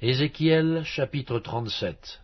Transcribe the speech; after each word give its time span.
Ézéchiel 0.00 0.84
chapitre 0.84 1.40
37 1.40 2.22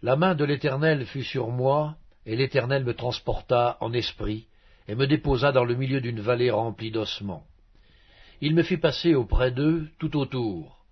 La 0.00 0.16
main 0.16 0.34
de 0.34 0.42
l'Éternel 0.42 1.04
fut 1.04 1.22
sur 1.22 1.50
moi, 1.50 1.98
et 2.24 2.34
l'Éternel 2.34 2.82
me 2.82 2.94
transporta 2.94 3.76
en 3.82 3.92
esprit, 3.92 4.46
et 4.88 4.94
me 4.94 5.06
déposa 5.06 5.52
dans 5.52 5.66
le 5.66 5.74
milieu 5.74 6.00
d'une 6.00 6.22
vallée 6.22 6.50
remplie 6.50 6.90
d'ossements. 6.90 7.44
Il 8.40 8.54
me 8.54 8.62
fit 8.62 8.78
passer 8.78 9.14
auprès 9.14 9.50
d'eux 9.50 9.90
tout 9.98 10.16
autour. 10.16 10.82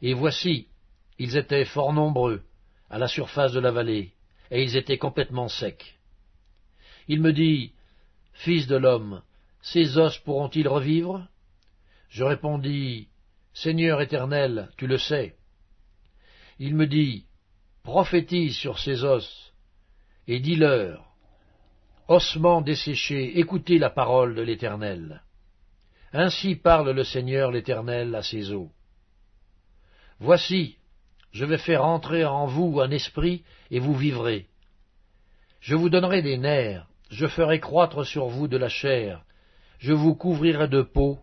Et 0.00 0.14
voici, 0.14 0.68
ils 1.18 1.36
étaient 1.36 1.64
fort 1.64 1.92
nombreux, 1.92 2.44
à 2.88 3.00
la 3.00 3.08
surface 3.08 3.52
de 3.52 3.58
la 3.58 3.72
vallée, 3.72 4.12
et 4.52 4.62
ils 4.62 4.76
étaient 4.76 4.96
complètement 4.96 5.48
secs. 5.48 5.98
Il 7.08 7.20
me 7.20 7.32
dit, 7.32 7.72
Fils 8.32 8.68
de 8.68 8.76
l'homme, 8.76 9.22
ces 9.60 9.98
os 9.98 10.16
pourront-ils 10.18 10.68
revivre? 10.68 11.26
Je 12.10 12.22
répondis, 12.22 13.08
Seigneur 13.54 14.00
éternel, 14.00 14.70
tu 14.76 14.86
le 14.86 14.98
sais. 14.98 15.34
Il 16.58 16.74
me 16.74 16.86
dit, 16.86 17.26
prophétise 17.82 18.56
sur 18.56 18.78
ces 18.78 19.04
os, 19.04 19.52
et 20.26 20.40
dis-leur, 20.40 21.12
ossements 22.08 22.62
desséchés, 22.62 23.38
écoutez 23.38 23.78
la 23.78 23.90
parole 23.90 24.34
de 24.34 24.42
l'Éternel. 24.42 25.22
Ainsi 26.12 26.56
parle 26.56 26.90
le 26.90 27.04
Seigneur 27.04 27.50
l'Éternel 27.50 28.14
à 28.14 28.22
ses 28.22 28.52
eaux. 28.52 28.70
Voici, 30.18 30.76
je 31.32 31.44
vais 31.44 31.58
faire 31.58 31.84
entrer 31.84 32.24
en 32.24 32.46
vous 32.46 32.80
un 32.80 32.90
esprit, 32.90 33.44
et 33.70 33.80
vous 33.80 33.94
vivrez. 33.94 34.46
Je 35.60 35.74
vous 35.74 35.88
donnerai 35.88 36.22
des 36.22 36.38
nerfs, 36.38 36.86
je 37.10 37.26
ferai 37.26 37.60
croître 37.60 38.04
sur 38.04 38.26
vous 38.26 38.48
de 38.48 38.56
la 38.56 38.68
chair, 38.68 39.24
je 39.78 39.92
vous 39.92 40.14
couvrirai 40.14 40.68
de 40.68 40.82
peau, 40.82 41.18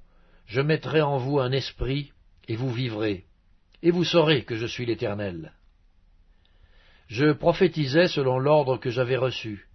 je 0.46 0.62
mettrai 0.62 1.02
en 1.02 1.18
vous 1.18 1.40
un 1.40 1.52
esprit, 1.52 2.12
et 2.50 2.56
vous 2.56 2.74
vivrez, 2.74 3.26
et 3.84 3.92
vous 3.92 4.04
saurez 4.04 4.44
que 4.44 4.56
je 4.56 4.66
suis 4.66 4.88
l'Éternel. 4.88 5.54
Je 7.08 7.32
prophétisais 7.32 8.08
selon 8.08 8.40
l'ordre 8.40 8.78
que 8.78 8.90
j'avais 8.90 9.18
reçu. 9.18 9.68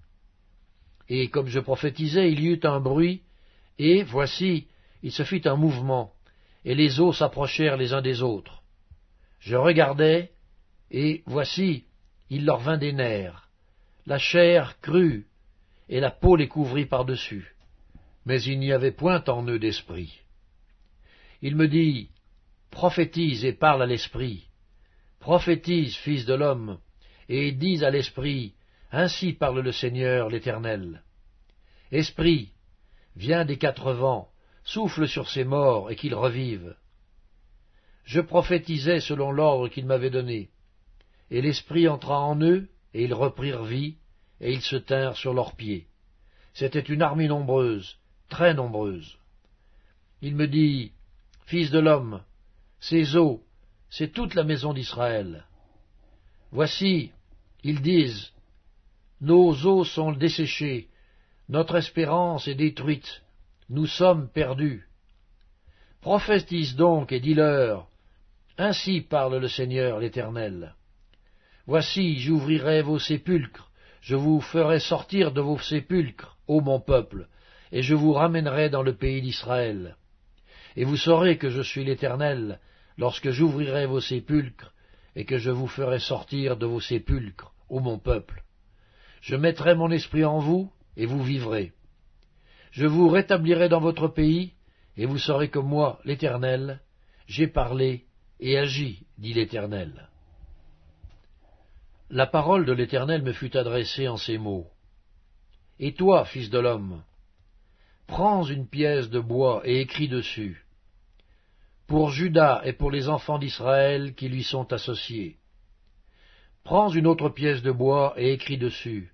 Et 1.08 1.28
comme 1.28 1.46
je 1.46 1.60
prophétisais, 1.60 2.32
il 2.32 2.40
y 2.40 2.48
eut 2.48 2.60
un 2.64 2.80
bruit, 2.80 3.22
et, 3.78 4.02
voici, 4.02 4.66
il 5.04 5.12
se 5.12 5.22
fit 5.22 5.42
un 5.44 5.54
mouvement, 5.54 6.12
et 6.64 6.74
les 6.74 6.98
eaux 6.98 7.12
s'approchèrent 7.12 7.76
les 7.76 7.92
uns 7.92 8.02
des 8.02 8.22
autres. 8.22 8.62
Je 9.38 9.54
regardai, 9.54 10.30
et, 10.90 11.22
voici, 11.26 11.84
il 12.28 12.44
leur 12.44 12.58
vint 12.58 12.78
des 12.78 12.92
nerfs. 12.92 13.48
La 14.04 14.18
chair 14.18 14.80
crut, 14.80 15.26
et 15.88 16.00
la 16.00 16.10
peau 16.10 16.34
les 16.34 16.48
couvrit 16.48 16.86
par-dessus. 16.86 17.54
Mais 18.26 18.42
il 18.42 18.58
n'y 18.58 18.72
avait 18.72 18.90
point 18.90 19.22
en 19.28 19.46
eux 19.46 19.60
d'esprit. 19.60 20.18
Il 21.40 21.56
me 21.56 21.68
dit, 21.68 22.08
prophétise 22.74 23.44
et 23.44 23.52
parle 23.52 23.82
à 23.84 23.86
l'esprit. 23.86 24.48
Prophétise, 25.20 25.96
fils 25.96 26.26
de 26.26 26.34
l'homme, 26.34 26.78
et 27.28 27.52
dis 27.52 27.82
à 27.84 27.90
l'esprit, 27.90 28.54
ainsi 28.92 29.32
parle 29.32 29.60
le 29.60 29.72
Seigneur 29.72 30.28
l'Éternel. 30.28 31.02
Esprit, 31.92 32.50
viens 33.16 33.44
des 33.44 33.56
quatre 33.56 33.92
vents, 33.92 34.28
souffle 34.64 35.08
sur 35.08 35.30
ces 35.30 35.44
morts 35.44 35.90
et 35.90 35.96
qu'ils 35.96 36.14
revivent. 36.14 36.76
Je 38.04 38.20
prophétisais 38.20 39.00
selon 39.00 39.30
l'ordre 39.30 39.68
qu'il 39.68 39.86
m'avait 39.86 40.10
donné, 40.10 40.50
et 41.30 41.40
l'Esprit 41.40 41.88
entra 41.88 42.20
en 42.20 42.38
eux, 42.42 42.68
et 42.92 43.04
ils 43.04 43.14
reprirent 43.14 43.64
vie, 43.64 43.96
et 44.40 44.52
ils 44.52 44.62
se 44.62 44.76
tinrent 44.76 45.16
sur 45.16 45.32
leurs 45.32 45.56
pieds. 45.56 45.86
C'était 46.52 46.80
une 46.80 47.02
armée 47.02 47.28
nombreuse, 47.28 47.98
très 48.28 48.52
nombreuse. 48.52 49.16
Il 50.20 50.34
me 50.36 50.46
dit, 50.46 50.92
Fils 51.46 51.70
de 51.70 51.78
l'homme, 51.78 52.22
ces 52.88 53.16
eaux, 53.16 53.40
c'est 53.88 54.12
toute 54.12 54.34
la 54.34 54.44
maison 54.44 54.74
d'Israël. 54.74 55.46
Voici, 56.50 57.12
ils 57.62 57.80
disent, 57.80 58.32
Nos 59.22 59.54
eaux 59.64 59.84
sont 59.84 60.12
desséchées, 60.12 60.88
notre 61.48 61.76
espérance 61.76 62.46
est 62.46 62.54
détruite, 62.54 63.22
nous 63.70 63.86
sommes 63.86 64.28
perdus. 64.28 64.86
Prophétise 66.02 66.76
donc 66.76 67.10
et 67.12 67.20
dis-leur, 67.20 67.88
Ainsi 68.58 69.00
parle 69.00 69.38
le 69.38 69.48
Seigneur 69.48 69.98
l'Éternel. 69.98 70.74
Voici, 71.66 72.18
j'ouvrirai 72.18 72.82
vos 72.82 72.98
sépulcres, 72.98 73.70
je 74.02 74.14
vous 74.14 74.42
ferai 74.42 74.78
sortir 74.78 75.32
de 75.32 75.40
vos 75.40 75.58
sépulcres, 75.58 76.36
ô 76.46 76.60
mon 76.60 76.80
peuple, 76.80 77.28
et 77.72 77.80
je 77.80 77.94
vous 77.94 78.12
ramènerai 78.12 78.68
dans 78.68 78.82
le 78.82 78.94
pays 78.94 79.22
d'Israël. 79.22 79.96
Et 80.76 80.84
vous 80.84 80.98
saurez 80.98 81.38
que 81.38 81.48
je 81.48 81.62
suis 81.62 81.84
l'Éternel, 81.84 82.60
lorsque 82.96 83.30
j'ouvrirai 83.30 83.86
vos 83.86 84.00
sépulcres, 84.00 84.72
et 85.16 85.24
que 85.24 85.38
je 85.38 85.50
vous 85.50 85.68
ferai 85.68 86.00
sortir 86.00 86.56
de 86.56 86.66
vos 86.66 86.80
sépulcres, 86.80 87.52
ô 87.68 87.80
mon 87.80 87.98
peuple. 87.98 88.42
Je 89.20 89.36
mettrai 89.36 89.74
mon 89.74 89.90
esprit 89.90 90.24
en 90.24 90.38
vous, 90.38 90.72
et 90.96 91.06
vous 91.06 91.22
vivrez. 91.22 91.72
Je 92.72 92.86
vous 92.86 93.08
rétablirai 93.08 93.68
dans 93.68 93.80
votre 93.80 94.08
pays, 94.08 94.54
et 94.96 95.06
vous 95.06 95.18
saurez 95.18 95.48
que 95.48 95.58
moi, 95.58 96.00
l'Éternel, 96.04 96.80
j'ai 97.26 97.46
parlé 97.46 98.06
et 98.40 98.58
agi, 98.58 99.06
dit 99.18 99.32
l'Éternel. 99.32 100.08
La 102.10 102.26
parole 102.26 102.64
de 102.64 102.72
l'Éternel 102.72 103.22
me 103.22 103.32
fut 103.32 103.56
adressée 103.56 104.08
en 104.08 104.16
ces 104.16 104.38
mots. 104.38 104.68
Et 105.78 105.94
toi, 105.94 106.24
fils 106.24 106.50
de 106.50 106.58
l'homme, 106.58 107.02
prends 108.06 108.44
une 108.44 108.68
pièce 108.68 109.08
de 109.08 109.20
bois 109.20 109.62
et 109.64 109.80
écris 109.80 110.08
dessus 110.08 110.63
pour 111.86 112.10
Judas 112.10 112.62
et 112.64 112.72
pour 112.72 112.90
les 112.90 113.08
enfants 113.08 113.38
d'Israël 113.38 114.14
qui 114.14 114.28
lui 114.28 114.42
sont 114.42 114.72
associés. 114.72 115.36
Prends 116.62 116.88
une 116.88 117.06
autre 117.06 117.28
pièce 117.28 117.62
de 117.62 117.72
bois 117.72 118.14
et 118.16 118.32
écris 118.32 118.56
dessus. 118.56 119.12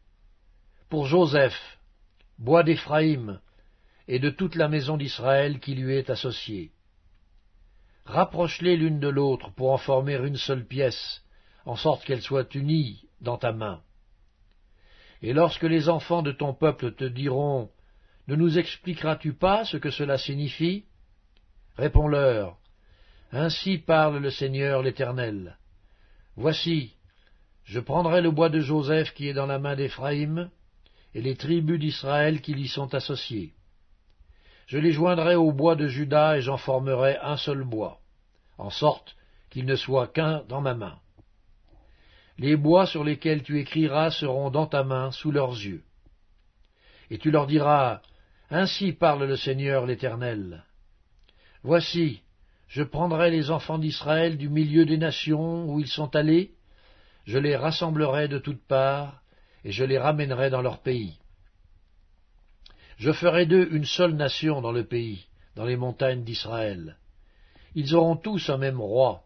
Pour 0.88 1.06
Joseph, 1.06 1.78
bois 2.38 2.62
d'Éphraïm, 2.62 3.40
et 4.06 4.18
de 4.18 4.30
toute 4.30 4.54
la 4.54 4.68
maison 4.68 4.96
d'Israël 4.96 5.58
qui 5.58 5.74
lui 5.74 5.94
est 5.94 6.10
associée. 6.10 6.72
Rapproche-les 8.06 8.76
l'une 8.76 9.00
de 9.00 9.08
l'autre 9.08 9.52
pour 9.52 9.72
en 9.72 9.78
former 9.78 10.14
une 10.14 10.36
seule 10.36 10.64
pièce, 10.64 11.22
en 11.64 11.76
sorte 11.76 12.04
qu'elles 12.04 12.22
soient 12.22 12.48
unies 12.54 13.04
dans 13.20 13.36
ta 13.36 13.52
main. 13.52 13.82
Et 15.22 15.32
lorsque 15.32 15.64
les 15.64 15.88
enfants 15.88 16.22
de 16.22 16.32
ton 16.32 16.54
peuple 16.54 16.92
te 16.92 17.04
diront 17.04 17.70
Ne 18.26 18.36
nous 18.36 18.58
expliqueras-tu 18.58 19.34
pas 19.34 19.64
ce 19.64 19.76
que 19.76 19.90
cela 19.90 20.18
signifie? 20.18 20.84
Réponds-leur 21.76 22.59
ainsi 23.32 23.78
parle 23.78 24.18
le 24.18 24.30
Seigneur 24.30 24.82
l'Éternel. 24.82 25.56
Voici, 26.36 26.94
je 27.64 27.80
prendrai 27.80 28.20
le 28.20 28.30
bois 28.30 28.48
de 28.48 28.60
Joseph 28.60 29.14
qui 29.14 29.28
est 29.28 29.34
dans 29.34 29.46
la 29.46 29.58
main 29.58 29.76
d'Éphraïm, 29.76 30.50
et 31.14 31.22
les 31.22 31.36
tribus 31.36 31.78
d'Israël 31.78 32.40
qui 32.40 32.54
l'y 32.54 32.68
sont 32.68 32.94
associées. 32.94 33.52
Je 34.66 34.78
les 34.78 34.92
joindrai 34.92 35.34
au 35.34 35.52
bois 35.52 35.74
de 35.74 35.88
Juda, 35.88 36.36
et 36.36 36.40
j'en 36.40 36.56
formerai 36.56 37.18
un 37.22 37.36
seul 37.36 37.64
bois, 37.64 38.00
en 38.58 38.70
sorte 38.70 39.16
qu'il 39.50 39.66
ne 39.66 39.76
soit 39.76 40.08
qu'un 40.08 40.44
dans 40.48 40.60
ma 40.60 40.74
main. 40.74 40.98
Les 42.38 42.56
bois 42.56 42.86
sur 42.86 43.04
lesquels 43.04 43.42
tu 43.42 43.60
écriras 43.60 44.10
seront 44.10 44.50
dans 44.50 44.66
ta 44.66 44.82
main, 44.82 45.10
sous 45.10 45.30
leurs 45.30 45.52
yeux. 45.52 45.82
Et 47.10 47.18
tu 47.18 47.30
leur 47.30 47.46
diras, 47.46 48.00
Ainsi 48.50 48.92
parle 48.92 49.24
le 49.24 49.36
Seigneur 49.36 49.86
l'Éternel. 49.86 50.64
Voici, 51.62 52.22
je 52.70 52.84
prendrai 52.84 53.32
les 53.32 53.50
enfants 53.50 53.78
d'Israël 53.78 54.38
du 54.38 54.48
milieu 54.48 54.86
des 54.86 54.96
nations 54.96 55.68
où 55.68 55.80
ils 55.80 55.88
sont 55.88 56.14
allés, 56.14 56.52
je 57.24 57.36
les 57.36 57.56
rassemblerai 57.56 58.28
de 58.28 58.38
toutes 58.38 58.64
parts, 58.64 59.20
et 59.64 59.72
je 59.72 59.84
les 59.84 59.98
ramènerai 59.98 60.50
dans 60.50 60.62
leur 60.62 60.80
pays. 60.80 61.18
Je 62.96 63.10
ferai 63.10 63.46
d'eux 63.46 63.68
une 63.72 63.84
seule 63.84 64.14
nation 64.14 64.60
dans 64.60 64.70
le 64.70 64.84
pays, 64.84 65.26
dans 65.56 65.64
les 65.64 65.76
montagnes 65.76 66.22
d'Israël. 66.22 66.96
Ils 67.74 67.96
auront 67.96 68.16
tous 68.16 68.48
un 68.50 68.56
même 68.56 68.80
roi. 68.80 69.24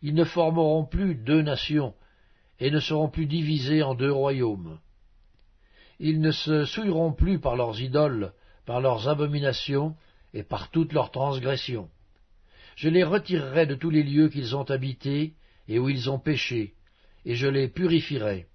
Ils 0.00 0.14
ne 0.14 0.24
formeront 0.24 0.84
plus 0.84 1.16
deux 1.16 1.42
nations, 1.42 1.92
et 2.60 2.70
ne 2.70 2.78
seront 2.78 3.08
plus 3.08 3.26
divisés 3.26 3.82
en 3.82 3.96
deux 3.96 4.12
royaumes. 4.12 4.78
Ils 5.98 6.20
ne 6.20 6.30
se 6.30 6.64
souilleront 6.64 7.12
plus 7.12 7.40
par 7.40 7.56
leurs 7.56 7.80
idoles, 7.80 8.32
par 8.64 8.80
leurs 8.80 9.08
abominations, 9.08 9.96
et 10.32 10.44
par 10.44 10.70
toutes 10.70 10.92
leurs 10.92 11.10
transgressions 11.10 11.90
je 12.76 12.90
les 12.90 13.04
retirerai 13.04 13.66
de 13.66 13.74
tous 13.74 13.90
les 13.90 14.02
lieux 14.02 14.28
qu'ils 14.28 14.54
ont 14.54 14.70
habités 14.70 15.34
et 15.66 15.78
où 15.78 15.88
ils 15.88 16.08
ont 16.10 16.18
péché, 16.18 16.74
et 17.24 17.34
je 17.34 17.48
les 17.48 17.68
purifierai. 17.68 18.46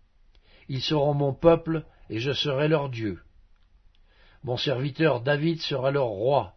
Ils 0.70 0.82
seront 0.82 1.14
mon 1.14 1.34
peuple, 1.34 1.84
et 2.10 2.20
je 2.20 2.32
serai 2.32 2.68
leur 2.68 2.90
Dieu. 2.90 3.20
Mon 4.44 4.58
serviteur 4.58 5.22
David 5.22 5.60
sera 5.60 5.92
leur 5.92 6.06
roi, 6.06 6.54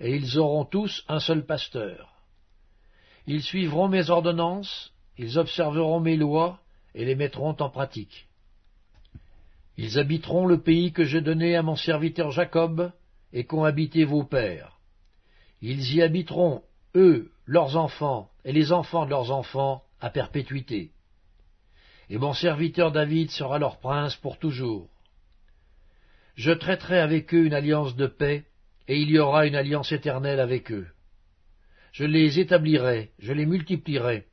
et 0.00 0.14
ils 0.14 0.38
auront 0.38 0.64
tous 0.64 1.04
un 1.08 1.18
seul 1.18 1.46
pasteur. 1.46 2.12
Ils 3.26 3.42
suivront 3.42 3.88
mes 3.88 4.10
ordonnances, 4.10 4.92
ils 5.18 5.38
observeront 5.38 6.00
mes 6.00 6.16
lois, 6.16 6.60
et 6.94 7.04
les 7.04 7.16
mettront 7.16 7.56
en 7.58 7.70
pratique. 7.70 8.28
Ils 9.78 9.98
habiteront 9.98 10.46
le 10.46 10.60
pays 10.60 10.92
que 10.92 11.04
j'ai 11.04 11.22
donné 11.22 11.56
à 11.56 11.62
mon 11.62 11.76
serviteur 11.76 12.30
Jacob, 12.30 12.92
et 13.32 13.44
qu'ont 13.44 13.64
habité 13.64 14.04
vos 14.04 14.24
pères. 14.24 14.75
Ils 15.62 15.94
y 15.94 16.02
habiteront, 16.02 16.62
eux, 16.94 17.30
leurs 17.46 17.76
enfants, 17.76 18.30
et 18.44 18.52
les 18.52 18.72
enfants 18.72 19.04
de 19.04 19.10
leurs 19.10 19.30
enfants, 19.30 19.82
à 20.00 20.10
perpétuité. 20.10 20.90
Et 22.08 22.18
mon 22.18 22.32
serviteur 22.32 22.92
David 22.92 23.30
sera 23.30 23.58
leur 23.58 23.78
prince 23.78 24.16
pour 24.16 24.38
toujours. 24.38 24.88
Je 26.34 26.52
traiterai 26.52 26.98
avec 27.00 27.32
eux 27.34 27.46
une 27.46 27.54
alliance 27.54 27.96
de 27.96 28.06
paix, 28.06 28.44
et 28.88 29.00
il 29.00 29.10
y 29.10 29.18
aura 29.18 29.46
une 29.46 29.56
alliance 29.56 29.90
éternelle 29.90 30.40
avec 30.40 30.70
eux. 30.70 30.86
Je 31.92 32.04
les 32.04 32.38
établirai, 32.38 33.10
je 33.18 33.32
les 33.32 33.46
multiplierai, 33.46 34.26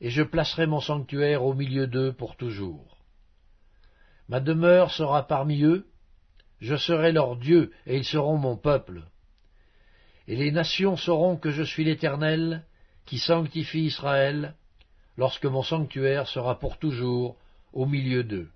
et 0.00 0.10
je 0.10 0.22
placerai 0.22 0.66
mon 0.66 0.80
sanctuaire 0.80 1.44
au 1.44 1.52
milieu 1.52 1.86
d'eux 1.86 2.12
pour 2.12 2.36
toujours. 2.36 2.96
Ma 4.28 4.40
demeure 4.40 4.90
sera 4.90 5.26
parmi 5.26 5.62
eux, 5.62 5.86
je 6.60 6.74
serai 6.74 7.12
leur 7.12 7.36
Dieu, 7.36 7.72
et 7.86 7.96
ils 7.96 8.04
seront 8.04 8.38
mon 8.38 8.56
peuple. 8.56 9.02
Et 10.28 10.36
les 10.36 10.50
nations 10.50 10.96
sauront 10.96 11.36
que 11.36 11.50
je 11.50 11.62
suis 11.62 11.84
l'Éternel, 11.84 12.64
qui 13.04 13.18
sanctifie 13.18 13.84
Israël, 13.84 14.54
lorsque 15.16 15.46
mon 15.46 15.62
sanctuaire 15.62 16.26
sera 16.26 16.58
pour 16.58 16.78
toujours 16.78 17.36
au 17.72 17.86
milieu 17.86 18.24
d'eux. 18.24 18.50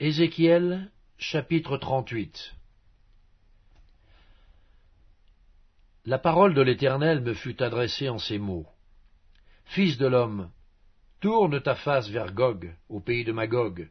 Ézéchiel 0.00 0.90
chapitre 1.16 1.76
38 1.76 2.61
La 6.04 6.18
parole 6.18 6.54
de 6.54 6.62
l'Éternel 6.62 7.20
me 7.20 7.32
fut 7.32 7.62
adressée 7.62 8.08
en 8.08 8.18
ces 8.18 8.38
mots. 8.38 8.66
Fils 9.66 9.98
de 9.98 10.08
l'homme, 10.08 10.50
tourne 11.20 11.60
ta 11.60 11.76
face 11.76 12.08
vers 12.08 12.32
Gog, 12.32 12.74
au 12.88 12.98
pays 12.98 13.22
de 13.22 13.30
Magog, 13.30 13.88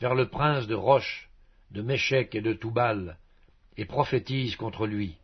vers 0.00 0.14
le 0.14 0.28
prince 0.28 0.68
de 0.68 0.76
Roche, 0.76 1.28
de 1.72 1.82
Méchec 1.82 2.36
et 2.36 2.40
de 2.40 2.52
Toubal, 2.52 3.18
et 3.76 3.86
prophétise 3.86 4.54
contre 4.54 4.86
lui. 4.86 5.16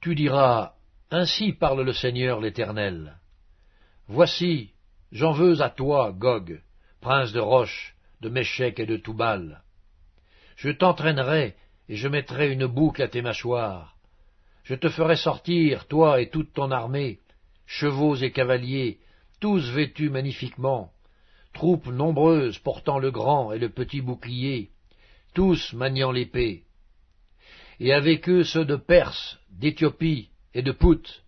Tu 0.00 0.14
diras, 0.14 0.72
Ainsi 1.10 1.52
parle 1.52 1.82
le 1.82 1.92
Seigneur 1.92 2.40
l'Éternel. 2.40 3.18
Voici, 4.08 4.72
j'en 5.12 5.32
veux 5.32 5.60
à 5.60 5.68
toi, 5.68 6.12
Gog, 6.12 6.62
prince 7.02 7.32
de 7.32 7.40
Roche, 7.40 7.94
de 8.22 8.30
Méchec 8.30 8.80
et 8.80 8.86
de 8.86 8.96
Toubal. 8.96 9.62
Je 10.56 10.70
t'entraînerai, 10.70 11.56
et 11.90 11.96
je 11.96 12.08
mettrai 12.08 12.50
une 12.50 12.66
boucle 12.66 13.02
à 13.02 13.08
tes 13.08 13.20
mâchoires. 13.20 13.93
Je 14.64 14.74
te 14.74 14.88
ferai 14.88 15.16
sortir, 15.16 15.86
toi 15.86 16.20
et 16.20 16.30
toute 16.30 16.54
ton 16.54 16.70
armée, 16.70 17.18
chevaux 17.66 18.16
et 18.16 18.32
cavaliers, 18.32 18.98
tous 19.38 19.70
vêtus 19.70 20.08
magnifiquement, 20.08 20.90
troupes 21.52 21.88
nombreuses 21.88 22.58
portant 22.58 22.98
le 22.98 23.10
grand 23.10 23.52
et 23.52 23.58
le 23.58 23.68
petit 23.68 24.00
bouclier, 24.00 24.70
tous 25.34 25.74
maniant 25.74 26.12
l'épée. 26.12 26.64
Et 27.78 27.92
avec 27.92 28.26
eux 28.28 28.42
ceux 28.42 28.64
de 28.64 28.76
Perse, 28.76 29.38
d'Éthiopie 29.50 30.30
et 30.54 30.62
de 30.62 30.72
Pout, 30.72 31.22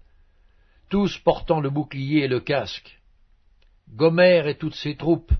tous 0.88 1.19
portant 1.19 1.61
le 1.61 1.69
bouclier 1.69 2.25
et 2.25 2.29
le 2.29 2.41
casque. 2.41 3.00
Gomère 3.91 4.47
et 4.47 4.56
toutes 4.56 4.75
ses 4.75 4.97
troupes, 4.97 5.33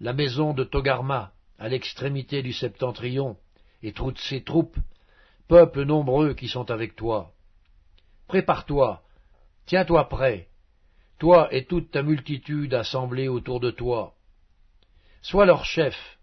la 0.00 0.12
maison 0.12 0.52
de 0.52 0.64
Togarma, 0.64 1.32
à 1.58 1.68
l'extrémité 1.68 2.42
du 2.42 2.52
septentrion, 2.52 3.36
et 3.82 3.92
toutes 3.92 4.18
ses 4.18 4.42
troupes, 4.42 4.76
peuples 5.48 5.84
nombreux 5.84 6.34
qui 6.34 6.48
sont 6.48 6.70
avec 6.70 6.96
toi. 6.96 7.32
Prépare-toi, 8.28 9.02
tiens-toi 9.66 10.08
prêt, 10.08 10.48
toi 11.18 11.48
et 11.54 11.64
toute 11.64 11.90
ta 11.90 12.02
multitude 12.02 12.74
assemblée 12.74 13.28
autour 13.28 13.60
de 13.60 13.70
toi. 13.70 14.14
Sois 15.20 15.46
leur 15.46 15.64
chef. 15.64 16.18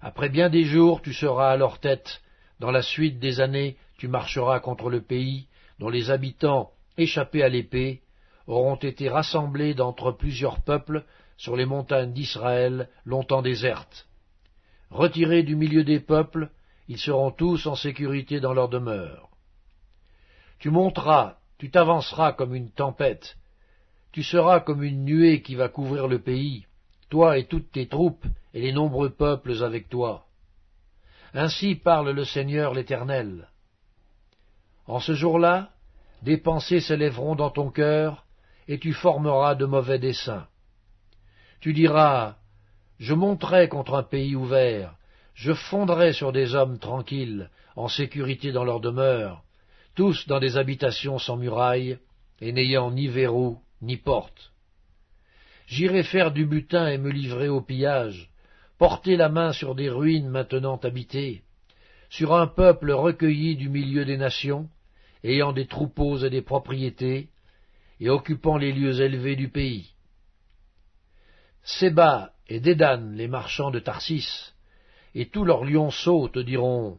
Après 0.00 0.28
bien 0.28 0.50
des 0.50 0.64
jours, 0.64 1.00
tu 1.02 1.12
seras 1.12 1.50
à 1.50 1.56
leur 1.56 1.78
tête. 1.78 2.22
Dans 2.58 2.70
la 2.70 2.82
suite 2.82 3.18
des 3.18 3.40
années, 3.40 3.76
tu 3.98 4.08
marcheras 4.08 4.60
contre 4.60 4.90
le 4.90 5.00
pays, 5.00 5.46
dont 5.78 5.88
les 5.88 6.10
habitants, 6.10 6.70
échappés 6.96 7.42
à 7.42 7.48
l'épée, 7.48 8.02
auront 8.46 8.76
été 8.76 9.08
rassemblés 9.08 9.74
d'entre 9.74 10.12
plusieurs 10.12 10.60
peuples 10.62 11.04
sur 11.36 11.56
les 11.56 11.66
montagnes 11.66 12.12
d'Israël 12.12 12.88
longtemps 13.04 13.42
désertes. 13.42 14.08
Retirés 14.90 15.42
du 15.42 15.56
milieu 15.56 15.84
des 15.84 16.00
peuples, 16.00 16.50
ils 16.88 16.98
seront 16.98 17.30
tous 17.30 17.66
en 17.66 17.74
sécurité 17.74 18.40
dans 18.40 18.52
leur 18.52 18.68
demeure. 18.68 19.28
Tu 20.58 20.70
monteras, 20.70 21.36
tu 21.58 21.70
t'avanceras 21.70 22.32
comme 22.32 22.54
une 22.54 22.70
tempête, 22.70 23.36
tu 24.12 24.22
seras 24.22 24.60
comme 24.60 24.82
une 24.82 25.04
nuée 25.04 25.42
qui 25.42 25.54
va 25.54 25.68
couvrir 25.68 26.08
le 26.08 26.20
pays, 26.20 26.66
toi 27.10 27.38
et 27.38 27.46
toutes 27.46 27.72
tes 27.72 27.88
troupes 27.88 28.26
et 28.54 28.62
les 28.62 28.72
nombreux 28.72 29.10
peuples 29.10 29.62
avec 29.62 29.88
toi. 29.88 30.24
Ainsi 31.34 31.74
parle 31.74 32.10
le 32.10 32.24
Seigneur 32.24 32.72
l'Éternel. 32.72 33.48
En 34.86 35.00
ce 35.00 35.12
jour-là, 35.12 35.70
des 36.22 36.38
pensées 36.38 36.80
s'élèveront 36.80 37.34
dans 37.34 37.50
ton 37.50 37.70
cœur, 37.70 38.24
et 38.68 38.78
tu 38.78 38.92
formeras 38.92 39.54
de 39.54 39.66
mauvais 39.66 39.98
desseins. 39.98 40.46
Tu 41.60 41.72
diras, 41.72 42.36
je 42.98 43.14
monterai 43.14 43.68
contre 43.68 43.94
un 43.94 44.02
pays 44.02 44.34
ouvert, 44.34 44.95
je 45.36 45.52
fonderai 45.52 46.14
sur 46.14 46.32
des 46.32 46.54
hommes 46.54 46.78
tranquilles, 46.78 47.50
en 47.76 47.88
sécurité 47.88 48.52
dans 48.52 48.64
leur 48.64 48.80
demeure, 48.80 49.44
tous 49.94 50.26
dans 50.26 50.40
des 50.40 50.56
habitations 50.56 51.18
sans 51.18 51.36
murailles, 51.36 51.98
et 52.40 52.52
n'ayant 52.52 52.90
ni 52.90 53.06
verrou 53.06 53.60
ni 53.82 53.98
porte. 53.98 54.52
J'irai 55.66 56.02
faire 56.02 56.32
du 56.32 56.46
butin 56.46 56.88
et 56.88 56.96
me 56.96 57.10
livrer 57.10 57.48
au 57.48 57.60
pillage, 57.60 58.30
porter 58.78 59.16
la 59.16 59.28
main 59.28 59.52
sur 59.52 59.74
des 59.74 59.90
ruines 59.90 60.28
maintenant 60.28 60.76
habitées, 60.76 61.42
sur 62.08 62.34
un 62.34 62.46
peuple 62.46 62.92
recueilli 62.92 63.56
du 63.56 63.68
milieu 63.68 64.06
des 64.06 64.16
nations, 64.16 64.70
ayant 65.22 65.52
des 65.52 65.66
troupeaux 65.66 66.16
et 66.18 66.30
des 66.30 66.42
propriétés, 66.42 67.28
et 68.00 68.08
occupant 68.08 68.56
les 68.56 68.72
lieux 68.72 69.02
élevés 69.02 69.36
du 69.36 69.48
pays. 69.48 69.92
Séba 71.62 72.32
et 72.48 72.60
Dédan, 72.60 73.12
les 73.12 73.28
marchands 73.28 73.70
de 73.70 73.80
Tarsis, 73.80 74.54
et 75.18 75.30
tous 75.30 75.44
leurs 75.46 75.64
lionceaux 75.64 76.28
te 76.28 76.38
diront 76.38 76.98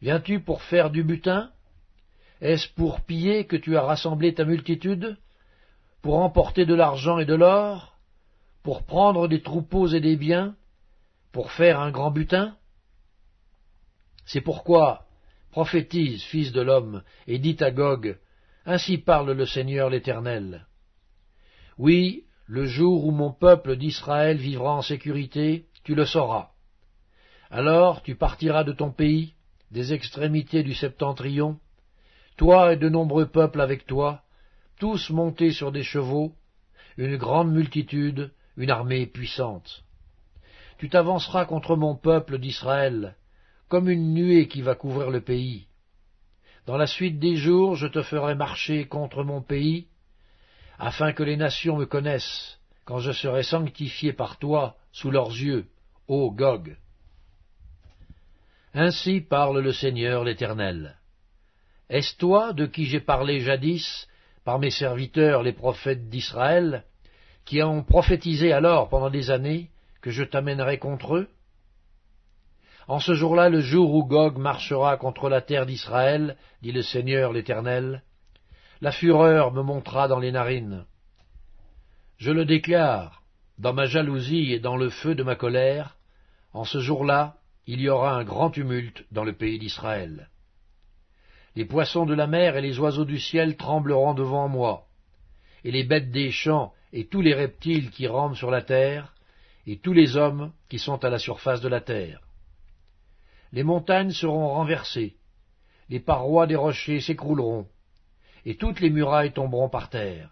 Viens-tu 0.00 0.38
pour 0.38 0.62
faire 0.62 0.88
du 0.88 1.02
butin? 1.02 1.50
Est-ce 2.40 2.72
pour 2.74 3.00
piller 3.00 3.44
que 3.44 3.56
tu 3.56 3.76
as 3.76 3.82
rassemblé 3.82 4.32
ta 4.32 4.44
multitude? 4.44 5.18
Pour 6.00 6.20
emporter 6.20 6.64
de 6.64 6.74
l'argent 6.74 7.18
et 7.18 7.24
de 7.24 7.34
l'or? 7.34 7.98
Pour 8.62 8.84
prendre 8.84 9.26
des 9.26 9.42
troupeaux 9.42 9.88
et 9.88 10.00
des 10.00 10.16
biens? 10.16 10.54
Pour 11.32 11.50
faire 11.50 11.80
un 11.80 11.90
grand 11.90 12.12
butin? 12.12 12.56
C'est 14.26 14.40
pourquoi 14.40 15.06
prophétise, 15.50 16.22
fils 16.22 16.52
de 16.52 16.60
l'homme, 16.60 17.02
et 17.26 17.40
dis 17.40 17.56
à 17.58 17.72
Gog 17.72 18.16
Ainsi 18.64 18.96
parle 18.96 19.32
le 19.32 19.46
Seigneur 19.46 19.90
l'Éternel. 19.90 20.68
Oui, 21.78 22.26
le 22.46 22.66
jour 22.66 23.04
où 23.06 23.10
mon 23.10 23.32
peuple 23.32 23.74
d'Israël 23.74 24.36
vivra 24.36 24.76
en 24.76 24.82
sécurité, 24.82 25.66
tu 25.82 25.96
le 25.96 26.06
sauras. 26.06 26.50
Alors 27.50 28.02
tu 28.02 28.14
partiras 28.14 28.62
de 28.62 28.72
ton 28.72 28.92
pays, 28.92 29.34
des 29.72 29.92
extrémités 29.92 30.62
du 30.62 30.74
septentrion, 30.74 31.58
toi 32.36 32.72
et 32.72 32.76
de 32.76 32.88
nombreux 32.88 33.26
peuples 33.26 33.60
avec 33.60 33.86
toi, 33.86 34.22
tous 34.78 35.10
montés 35.10 35.52
sur 35.52 35.72
des 35.72 35.82
chevaux, 35.82 36.32
une 36.96 37.16
grande 37.16 37.52
multitude, 37.52 38.32
une 38.56 38.70
armée 38.70 39.06
puissante. 39.06 39.84
Tu 40.78 40.88
t'avanceras 40.88 41.44
contre 41.44 41.76
mon 41.76 41.96
peuple 41.96 42.38
d'Israël, 42.38 43.16
comme 43.68 43.90
une 43.90 44.14
nuée 44.14 44.48
qui 44.48 44.62
va 44.62 44.74
couvrir 44.74 45.10
le 45.10 45.20
pays. 45.20 45.66
Dans 46.66 46.76
la 46.76 46.86
suite 46.86 47.18
des 47.18 47.36
jours, 47.36 47.74
je 47.74 47.86
te 47.88 48.02
ferai 48.02 48.34
marcher 48.34 48.86
contre 48.86 49.24
mon 49.24 49.42
pays, 49.42 49.88
afin 50.78 51.12
que 51.12 51.22
les 51.22 51.36
nations 51.36 51.76
me 51.76 51.84
connaissent, 51.84 52.58
quand 52.84 52.98
je 52.98 53.12
serai 53.12 53.42
sanctifié 53.42 54.12
par 54.12 54.38
toi 54.38 54.76
sous 54.92 55.10
leurs 55.10 55.30
yeux, 55.30 55.66
ô 56.08 56.30
Gog. 56.30 56.76
Ainsi 58.72 59.20
parle 59.20 59.58
le 59.58 59.72
Seigneur 59.72 60.22
l'Éternel. 60.22 60.96
Est-ce 61.88 62.16
toi 62.16 62.52
de 62.52 62.66
qui 62.66 62.84
j'ai 62.84 63.00
parlé 63.00 63.40
jadis 63.40 64.06
par 64.44 64.60
mes 64.60 64.70
serviteurs 64.70 65.42
les 65.42 65.52
prophètes 65.52 66.08
d'Israël, 66.08 66.84
qui 67.44 67.64
ont 67.64 67.82
prophétisé 67.82 68.52
alors 68.52 68.88
pendant 68.88 69.10
des 69.10 69.32
années 69.32 69.70
que 70.00 70.12
je 70.12 70.22
t'amènerai 70.22 70.78
contre 70.78 71.16
eux? 71.16 71.28
En 72.86 73.00
ce 73.00 73.14
jour-là, 73.14 73.48
le 73.48 73.60
jour 73.60 73.92
où 73.92 74.04
Gog 74.04 74.38
marchera 74.38 74.96
contre 74.96 75.28
la 75.28 75.40
terre 75.40 75.66
d'Israël, 75.66 76.36
dit 76.62 76.70
le 76.70 76.82
Seigneur 76.82 77.32
l'Éternel, 77.32 78.04
la 78.80 78.92
fureur 78.92 79.52
me 79.52 79.62
montera 79.62 80.06
dans 80.06 80.20
les 80.20 80.30
narines. 80.30 80.84
Je 82.18 82.30
le 82.30 82.44
déclare, 82.44 83.22
dans 83.58 83.72
ma 83.72 83.86
jalousie 83.86 84.52
et 84.52 84.60
dans 84.60 84.76
le 84.76 84.90
feu 84.90 85.16
de 85.16 85.24
ma 85.24 85.34
colère, 85.34 85.96
en 86.52 86.64
ce 86.64 86.78
jour-là, 86.78 87.39
il 87.66 87.80
y 87.80 87.88
aura 87.88 88.14
un 88.14 88.24
grand 88.24 88.50
tumulte 88.50 89.04
dans 89.12 89.24
le 89.24 89.34
pays 89.34 89.58
d'Israël. 89.58 90.28
Les 91.56 91.64
poissons 91.64 92.06
de 92.06 92.14
la 92.14 92.26
mer 92.26 92.56
et 92.56 92.62
les 92.62 92.78
oiseaux 92.78 93.04
du 93.04 93.18
ciel 93.18 93.56
trembleront 93.56 94.14
devant 94.14 94.48
moi, 94.48 94.86
et 95.64 95.70
les 95.70 95.84
bêtes 95.84 96.10
des 96.10 96.30
champs 96.30 96.72
et 96.92 97.06
tous 97.06 97.20
les 97.20 97.34
reptiles 97.34 97.90
qui 97.90 98.06
rampent 98.06 98.36
sur 98.36 98.50
la 98.50 98.62
terre, 98.62 99.14
et 99.66 99.78
tous 99.78 99.92
les 99.92 100.16
hommes 100.16 100.52
qui 100.68 100.78
sont 100.78 101.04
à 101.04 101.10
la 101.10 101.18
surface 101.18 101.60
de 101.60 101.68
la 101.68 101.80
terre. 101.80 102.20
Les 103.52 103.62
montagnes 103.62 104.12
seront 104.12 104.48
renversées, 104.48 105.16
les 105.88 106.00
parois 106.00 106.46
des 106.46 106.56
rochers 106.56 107.00
s'écrouleront, 107.00 107.68
et 108.44 108.56
toutes 108.56 108.80
les 108.80 108.90
murailles 108.90 109.32
tomberont 109.32 109.68
par 109.68 109.90
terre. 109.90 110.30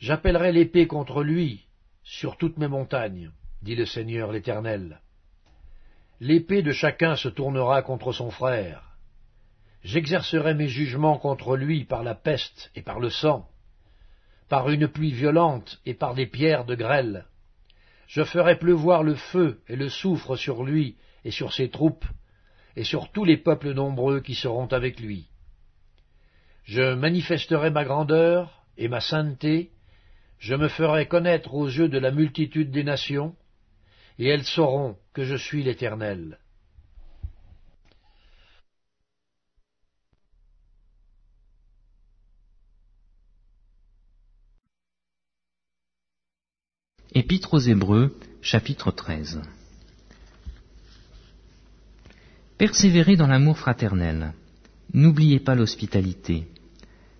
J'appellerai 0.00 0.52
l'épée 0.52 0.86
contre 0.86 1.22
lui 1.22 1.66
sur 2.04 2.36
toutes 2.36 2.58
mes 2.58 2.68
montagnes, 2.68 3.30
dit 3.62 3.74
le 3.74 3.86
Seigneur 3.86 4.32
l'Éternel. 4.32 5.00
L'épée 6.20 6.62
de 6.62 6.72
chacun 6.72 7.14
se 7.14 7.28
tournera 7.28 7.82
contre 7.82 8.12
son 8.12 8.30
frère. 8.30 8.96
J'exercerai 9.84 10.54
mes 10.54 10.68
jugements 10.68 11.18
contre 11.18 11.56
lui 11.56 11.84
par 11.84 12.02
la 12.02 12.16
peste 12.16 12.72
et 12.74 12.82
par 12.82 12.98
le 12.98 13.10
sang, 13.10 13.48
par 14.48 14.68
une 14.70 14.88
pluie 14.88 15.12
violente 15.12 15.80
et 15.86 15.94
par 15.94 16.14
des 16.14 16.26
pierres 16.26 16.64
de 16.64 16.74
grêle. 16.74 17.26
Je 18.08 18.24
ferai 18.24 18.58
pleuvoir 18.58 19.04
le 19.04 19.14
feu 19.14 19.60
et 19.68 19.76
le 19.76 19.88
soufre 19.88 20.36
sur 20.36 20.64
lui 20.64 20.96
et 21.24 21.30
sur 21.30 21.52
ses 21.52 21.70
troupes, 21.70 22.06
et 22.74 22.84
sur 22.84 23.12
tous 23.12 23.24
les 23.24 23.36
peuples 23.36 23.72
nombreux 23.72 24.20
qui 24.20 24.34
seront 24.34 24.66
avec 24.66 24.98
lui. 24.98 25.28
Je 26.64 26.94
manifesterai 26.94 27.70
ma 27.70 27.84
grandeur 27.84 28.64
et 28.76 28.88
ma 28.88 29.00
sainteté, 29.00 29.70
je 30.38 30.54
me 30.54 30.68
ferai 30.68 31.06
connaître 31.06 31.54
aux 31.54 31.66
yeux 31.66 31.88
de 31.88 31.98
la 31.98 32.10
multitude 32.10 32.70
des 32.70 32.84
nations, 32.84 33.34
et 34.18 34.28
elles 34.28 34.44
sauront 34.44 34.96
que 35.12 35.24
je 35.24 35.36
suis 35.36 35.62
l'Éternel. 35.62 36.38
Épître 47.14 47.54
aux 47.54 47.58
Hébreux, 47.58 48.16
chapitre 48.42 48.90
13 48.90 49.40
Persévérez 52.58 53.16
dans 53.16 53.28
l'amour 53.28 53.56
fraternel. 53.56 54.34
N'oubliez 54.92 55.40
pas 55.40 55.54
l'hospitalité, 55.54 56.48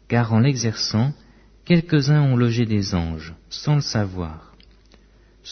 car 0.09 0.33
en 0.33 0.41
l'exerçant, 0.41 1.15
quelques-uns 1.65 2.23
ont 2.23 2.37
logé 2.37 2.67
des 2.67 2.95
anges, 2.95 3.35
sans 3.49 3.77
le 3.77 3.81
savoir. 3.81 4.48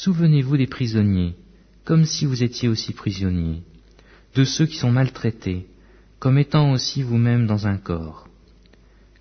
Souvenez-vous 0.03 0.57
des 0.57 0.67
prisonniers, 0.67 1.35
comme 1.85 2.05
si 2.05 2.26
vous 2.26 2.43
étiez 2.43 2.69
aussi 2.69 2.93
prisonniers, 2.93 3.62
de 4.35 4.45
ceux 4.45 4.67
qui 4.67 4.76
sont 4.76 4.93
maltraités, 4.93 5.67
comme 6.19 6.38
étant 6.38 6.73
aussi 6.73 7.03
vous-même 7.03 7.47
dans 7.47 7.67
un 7.67 7.79
corps. 7.79 8.29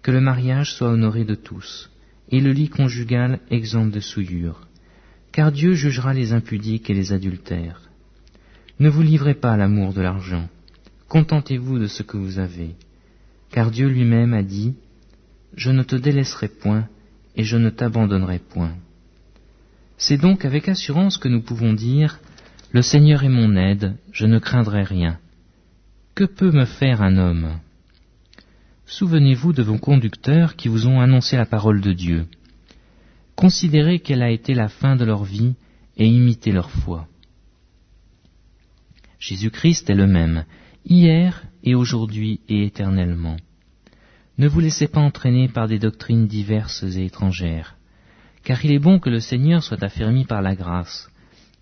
Que 0.01 0.11
le 0.11 0.21
mariage 0.21 0.73
soit 0.73 0.89
honoré 0.89 1.23
de 1.23 1.35
tous, 1.35 1.89
et 2.29 2.41
le 2.41 2.51
lit 2.51 2.69
conjugal 2.69 3.39
exempt 3.49 3.87
de 3.87 3.99
souillure 3.99 4.65
car 5.35 5.51
Dieu 5.51 5.73
jugera 5.73 6.13
les 6.13 6.31
impudiques 6.31 6.89
et 6.89 6.93
les 6.93 7.11
adultères. 7.11 7.81
Ne 8.79 8.87
vous 8.87 9.01
livrez 9.01 9.33
pas 9.33 9.51
à 9.51 9.57
l'amour 9.57 9.91
de 9.91 9.99
l'argent, 9.99 10.47
contentez-vous 11.09 11.77
de 11.77 11.87
ce 11.87 12.03
que 12.03 12.15
vous 12.15 12.39
avez, 12.39 12.69
car 13.51 13.69
Dieu 13.69 13.89
lui-même 13.89 14.33
a 14.33 14.43
dit, 14.43 14.75
Je 15.57 15.71
ne 15.71 15.83
te 15.83 15.97
délaisserai 15.97 16.47
point, 16.47 16.87
et 17.35 17.43
je 17.43 17.57
ne 17.57 17.69
t'abandonnerai 17.69 18.39
point. 18.39 18.75
C'est 19.97 20.17
donc 20.17 20.45
avec 20.45 20.67
assurance 20.67 21.17
que 21.17 21.29
nous 21.29 21.41
pouvons 21.41 21.73
dire, 21.73 22.19
Le 22.71 22.81
Seigneur 22.81 23.23
est 23.23 23.29
mon 23.29 23.55
aide, 23.55 23.95
je 24.11 24.25
ne 24.25 24.39
craindrai 24.39 24.83
rien. 24.83 25.19
Que 26.13 26.25
peut 26.25 26.51
me 26.51 26.65
faire 26.65 27.01
un 27.01 27.17
homme? 27.17 27.59
Souvenez-vous 28.85 29.53
de 29.53 29.63
vos 29.63 29.77
conducteurs 29.77 30.55
qui 30.55 30.67
vous 30.67 30.87
ont 30.87 30.99
annoncé 30.99 31.37
la 31.37 31.45
parole 31.45 31.81
de 31.81 31.93
Dieu. 31.93 32.27
Considérez 33.35 33.99
quelle 33.99 34.21
a 34.21 34.29
été 34.29 34.53
la 34.53 34.69
fin 34.69 34.95
de 34.95 35.05
leur 35.05 35.23
vie 35.23 35.55
et 35.97 36.07
imitez 36.07 36.51
leur 36.51 36.69
foi. 36.69 37.07
Jésus-Christ 39.19 39.89
est 39.89 39.95
le 39.95 40.07
même, 40.07 40.45
hier 40.85 41.43
et 41.63 41.73
aujourd'hui 41.73 42.41
et 42.47 42.65
éternellement. 42.65 43.37
Ne 44.37 44.47
vous 44.47 44.59
laissez 44.59 44.87
pas 44.87 44.99
entraîner 44.99 45.47
par 45.47 45.67
des 45.67 45.79
doctrines 45.79 46.27
diverses 46.27 46.83
et 46.83 47.05
étrangères, 47.05 47.74
car 48.45 48.63
il 48.63 48.71
est 48.71 48.79
bon 48.79 48.99
que 48.99 49.09
le 49.09 49.19
Seigneur 49.19 49.63
soit 49.63 49.83
affermi 49.83 50.23
par 50.23 50.41
la 50.43 50.55
grâce, 50.55 51.09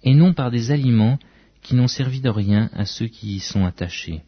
et 0.03 0.13
non 0.13 0.33
par 0.33 0.51
des 0.51 0.69
aliments 0.69 1.17
qui 1.61 1.75
n'ont 1.75 1.87
servi 1.87 2.19
de 2.19 2.29
rien 2.29 2.69
à 2.73 2.85
ceux 2.85 3.07
qui 3.07 3.37
y 3.37 3.39
sont 3.39 3.65
attachés. 3.65 4.21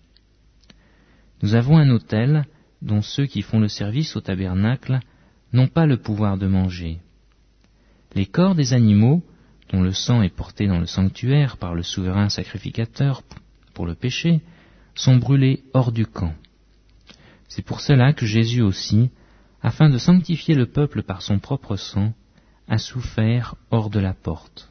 Nous 1.43 1.53
avons 1.53 1.77
un 1.77 1.89
autel 1.89 2.45
dont 2.81 3.01
ceux 3.01 3.25
qui 3.25 3.41
font 3.41 3.59
le 3.59 3.67
service 3.67 4.15
au 4.15 4.21
tabernacle 4.21 5.01
n'ont 5.51 5.67
pas 5.67 5.85
le 5.85 5.97
pouvoir 5.97 6.38
de 6.38 6.47
manger. 6.47 7.00
Les 8.15 8.25
corps 8.25 8.55
des 8.55 8.74
animaux, 8.74 9.21
dont 9.74 9.81
le 9.81 9.91
sang 9.91 10.21
est 10.21 10.33
porté 10.33 10.67
dans 10.67 10.79
le 10.79 10.85
sanctuaire 10.85 11.57
par 11.57 11.75
le 11.75 11.83
souverain 11.83 12.29
sacrificateur 12.29 13.21
pour 13.74 13.85
le 13.85 13.95
péché, 13.95 14.39
sont 14.95 15.17
brûlés 15.17 15.63
hors 15.74 15.91
du 15.91 16.05
camp. 16.05 16.33
C'est 17.50 17.65
pour 17.65 17.81
cela 17.81 18.13
que 18.13 18.25
Jésus 18.25 18.62
aussi, 18.62 19.09
afin 19.62 19.89
de 19.89 19.97
sanctifier 19.97 20.55
le 20.55 20.67
peuple 20.67 21.03
par 21.03 21.21
son 21.21 21.39
propre 21.39 21.75
sang, 21.75 22.13
a 22.67 22.77
souffert 22.77 23.55
hors 23.72 23.89
de 23.89 24.00
la 24.00 24.13
porte. 24.13 24.69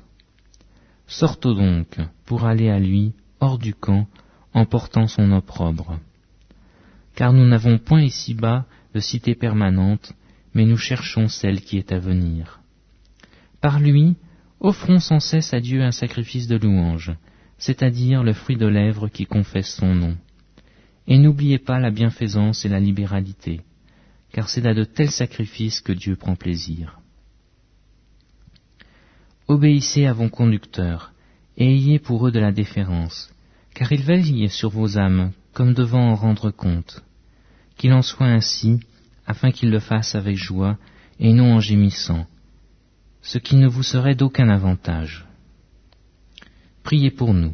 Sortons 1.07 1.55
donc 1.55 1.99
pour 2.25 2.45
aller 2.45 2.71
à 2.71 2.79
lui 2.79 3.13
hors 3.41 3.59
du 3.59 3.75
camp 3.75 4.07
en 4.53 4.65
portant 4.65 5.07
son 5.07 5.33
opprobre. 5.33 5.99
Car 7.15 7.33
nous 7.33 7.47
n'avons 7.47 7.79
point 7.79 8.03
ici-bas 8.03 8.67
de 8.95 9.01
cité 9.01 9.35
permanente, 9.35 10.13
mais 10.55 10.65
nous 10.65 10.77
cherchons 10.77 11.29
celle 11.29 11.61
qui 11.61 11.79
est 11.79 11.93
à 11.93 11.99
venir. 11.99 12.61
Par 13.61 13.81
lui, 13.81 14.17
offrons 14.61 15.01
sans 15.01 15.21
cesse 15.21 15.53
à 15.53 15.61
Dieu 15.61 15.83
un 15.83 15.91
sacrifice 15.91 16.49
de 16.49 16.57
louange, 16.57 17.13
c'est-à-dire 17.59 18.23
le 18.23 18.33
fruit 18.33 18.57
de 18.57 18.67
lèvres 18.67 19.09
qui 19.09 19.27
confesse 19.27 19.75
son 19.75 19.95
nom. 19.95 20.17
Et 21.07 21.19
n'oubliez 21.19 21.59
pas 21.59 21.79
la 21.79 21.91
bienfaisance 21.91 22.65
et 22.65 22.69
la 22.69 22.81
libéralité, 22.81 23.61
car 24.33 24.49
c'est 24.49 24.67
à 24.67 24.75
de 24.75 24.85
tels 24.85 25.11
sacrifices 25.11 25.81
que 25.81 25.93
Dieu 25.93 26.17
prend 26.17 26.35
plaisir. 26.35 27.01
Obéissez 29.47 30.07
à 30.07 30.15
vos 30.15 30.31
conducteurs, 30.31 31.13
et 31.59 31.67
ayez 31.67 31.99
pour 31.99 32.27
eux 32.27 32.33
de 32.33 32.41
la 32.41 32.51
déférence, 32.51 33.31
car 33.75 33.93
ils 33.93 34.03
veillent 34.03 34.49
sur 34.49 34.71
vos 34.71 34.97
âmes 34.97 35.33
comme 35.53 35.75
devant 35.75 36.11
en 36.11 36.15
rendre 36.15 36.51
compte. 36.51 37.03
Qu'il 37.77 37.93
en 37.93 38.01
soit 38.01 38.27
ainsi, 38.27 38.81
afin 39.27 39.51
qu'ils 39.51 39.71
le 39.71 39.81
fassent 39.81 40.15
avec 40.15 40.37
joie, 40.37 40.79
et 41.21 41.33
non 41.35 41.55
en 41.55 41.61
gémissant, 41.61 42.27
ce 43.21 43.37
qui 43.39 43.57
ne 43.57 43.69
vous 43.69 43.83
serait 43.83 44.15
d'aucun 44.15 44.49
avantage. 44.49 45.27
Priez 46.83 47.11
pour 47.11 47.35
nous, 47.35 47.53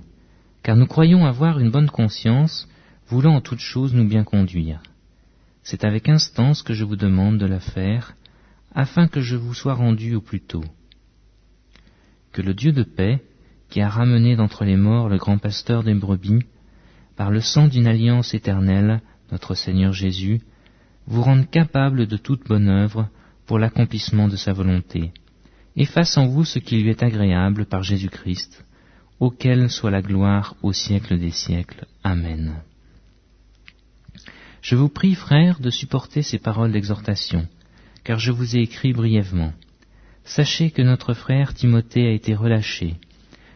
car 0.62 0.76
nous 0.76 0.86
croyons 0.86 1.26
avoir 1.26 1.58
une 1.58 1.70
bonne 1.70 1.90
conscience, 1.90 2.68
voulant 3.08 3.34
en 3.34 3.40
toute 3.40 3.60
chose 3.60 3.94
nous 3.94 4.06
bien 4.06 4.24
conduire. 4.24 4.80
C'est 5.64 5.84
avec 5.84 6.08
instance 6.08 6.62
que 6.62 6.72
je 6.72 6.84
vous 6.84 6.96
demande 6.96 7.38
de 7.38 7.46
la 7.46 7.60
faire, 7.60 8.14
afin 8.74 9.08
que 9.08 9.20
je 9.20 9.36
vous 9.36 9.54
sois 9.54 9.74
rendu 9.74 10.14
au 10.14 10.20
plus 10.20 10.40
tôt. 10.40 10.64
Que 12.32 12.42
le 12.42 12.54
Dieu 12.54 12.72
de 12.72 12.82
paix, 12.82 13.22
qui 13.68 13.80
a 13.80 13.88
ramené 13.88 14.36
d'entre 14.36 14.64
les 14.64 14.76
morts 14.76 15.08
le 15.08 15.16
grand 15.16 15.38
pasteur 15.38 15.82
des 15.82 15.94
brebis, 15.94 16.44
par 17.16 17.30
le 17.30 17.40
sang 17.40 17.68
d'une 17.68 17.86
alliance 17.86 18.34
éternelle, 18.34 19.00
notre 19.32 19.54
Seigneur 19.54 19.92
Jésus, 19.92 20.40
vous 21.06 21.22
rende 21.22 21.50
capable 21.50 22.06
de 22.06 22.16
toute 22.16 22.46
bonne 22.46 22.68
œuvre 22.68 23.08
pour 23.46 23.58
l'accomplissement 23.58 24.28
de 24.28 24.36
sa 24.36 24.52
volonté 24.52 25.12
et 25.76 25.86
fasse 25.86 26.16
en 26.16 26.26
vous 26.26 26.44
ce 26.44 26.58
qui 26.58 26.80
lui 26.80 26.90
est 26.90 27.02
agréable 27.02 27.66
par 27.66 27.82
Jésus-Christ, 27.82 28.64
auquel 29.18 29.70
soit 29.70 29.90
la 29.90 30.02
gloire 30.02 30.56
au 30.62 30.72
siècle 30.72 31.18
des 31.18 31.30
siècles. 31.30 31.86
Amen. 32.02 32.62
Je 34.62 34.76
vous 34.76 34.88
prie, 34.88 35.14
frères, 35.14 35.60
de 35.60 35.70
supporter 35.70 36.22
ces 36.22 36.38
paroles 36.38 36.72
d'exhortation, 36.72 37.48
car 38.04 38.18
je 38.18 38.32
vous 38.32 38.56
ai 38.56 38.60
écrit 38.60 38.92
brièvement. 38.92 39.52
Sachez 40.36 40.70
que 40.70 40.80
notre 40.80 41.12
frère 41.12 41.54
Timothée 41.54 42.06
a 42.06 42.12
été 42.12 42.36
relâché. 42.36 42.94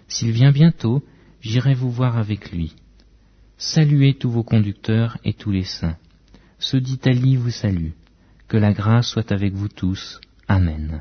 S'il 0.08 0.32
vient 0.32 0.50
bientôt, 0.50 1.04
j'irai 1.40 1.72
vous 1.72 1.92
voir 1.92 2.18
avec 2.18 2.50
lui. 2.50 2.74
Saluez 3.58 4.14
tous 4.14 4.28
vos 4.28 4.42
conducteurs 4.42 5.16
et 5.24 5.34
tous 5.34 5.52
les 5.52 5.62
saints. 5.62 5.96
Ceux 6.58 6.80
d'Italie 6.80 7.36
vous 7.36 7.52
saluent. 7.52 7.94
Que 8.48 8.56
la 8.56 8.72
grâce 8.72 9.06
soit 9.06 9.30
avec 9.30 9.54
vous 9.54 9.68
tous. 9.68 10.20
Amen. 10.48 11.00